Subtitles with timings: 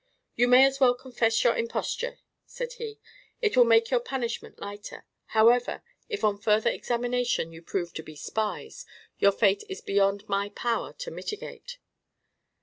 [0.35, 2.17] "You may as well confess your imposture,"
[2.47, 2.99] said he.
[3.39, 5.05] "It will make your punishment lighter.
[5.25, 8.87] However, if on further examination you prove to be spies,
[9.19, 11.77] your fate is beyond my power to mitigate."